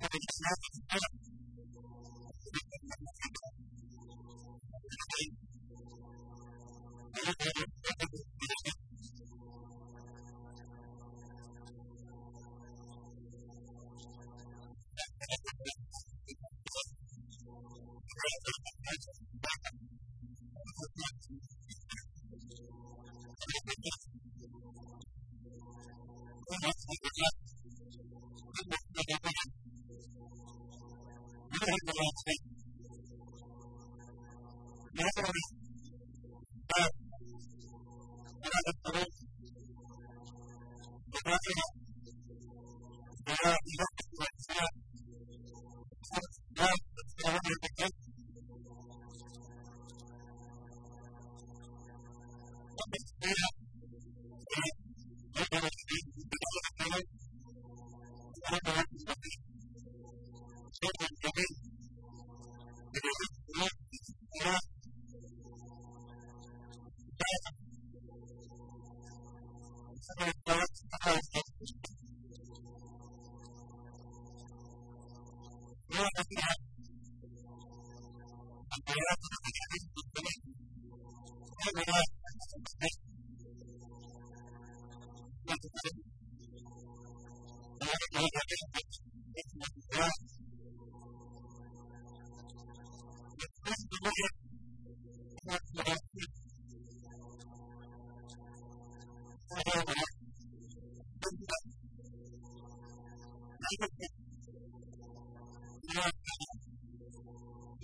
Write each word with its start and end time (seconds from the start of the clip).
Thank 0.00 1.02
you. 1.12 1.23
Thank 35.34 35.50
you. 41.48 41.73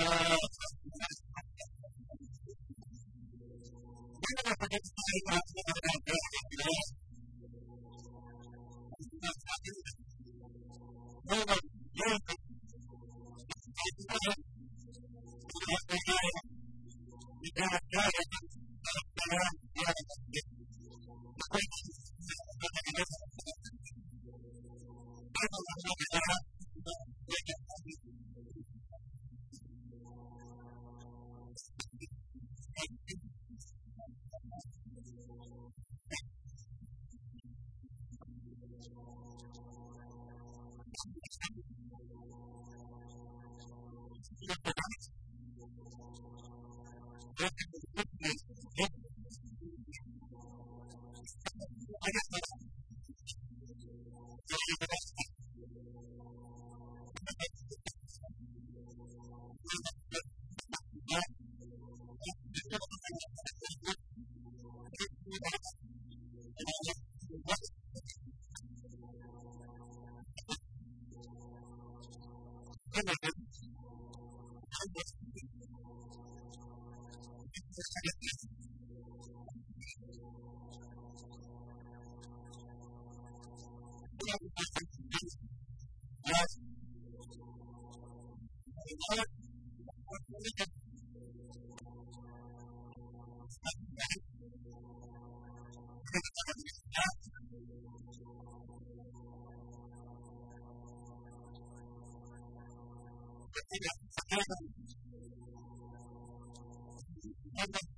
Uh, 0.00 0.36
Thank 107.66 107.82
you. 107.82 107.93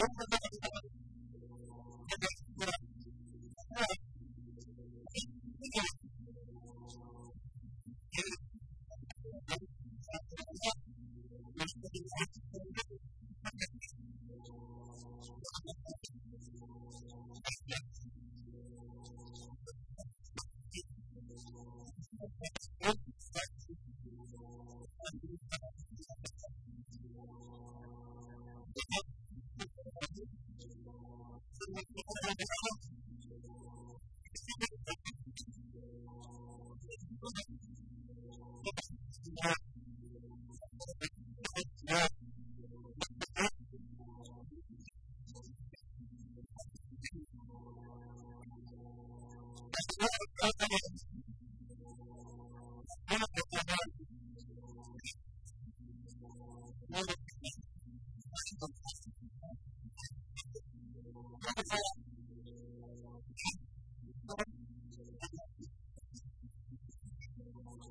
over 0.00 0.37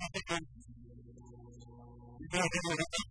Thank 0.00 0.44
you. 2.32 3.03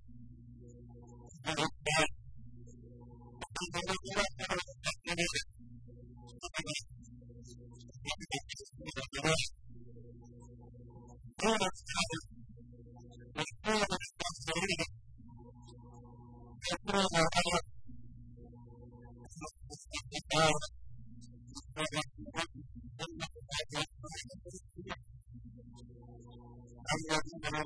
Thank 27.42 27.66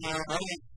you. 0.00 0.73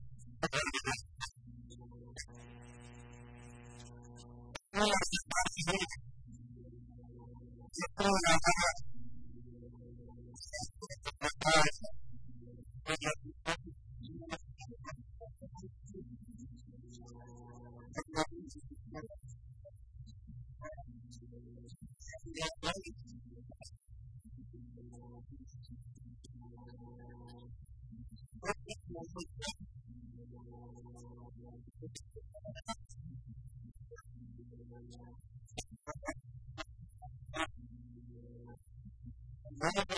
Thank 31.80 31.92
you. 39.90 39.97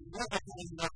من 0.00 0.14
هذا 0.14 0.38
إلا 0.62 0.88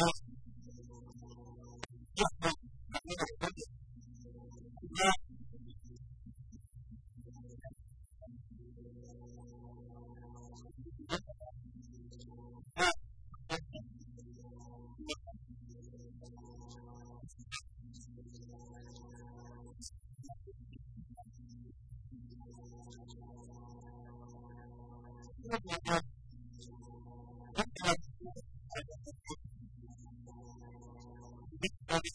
now 0.00 0.23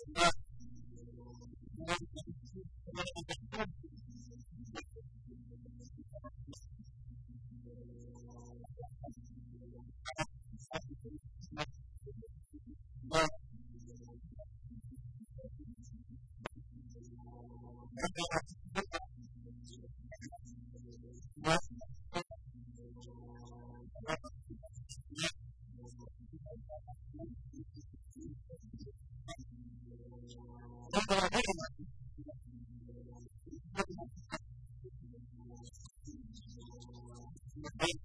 not 0.08 0.39
Thank 37.62 38.00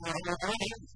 for 0.00 0.14
your 0.24 0.36
money. 0.42 0.89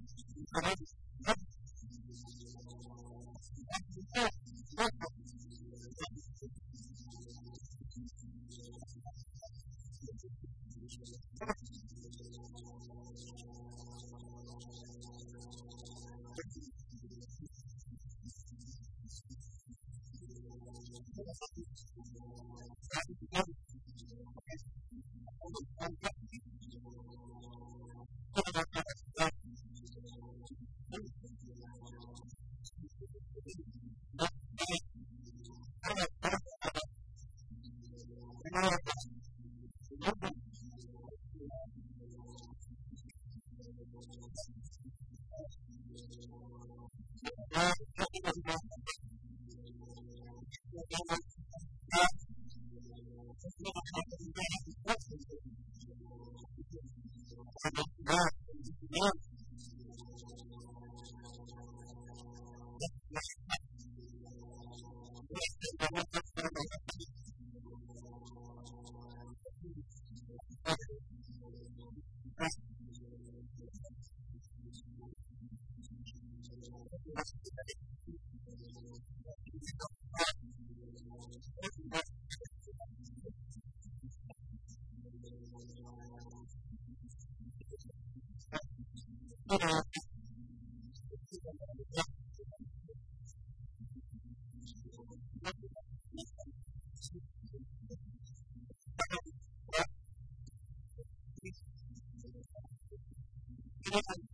Thank 103.91 104.03
you. 104.17 104.24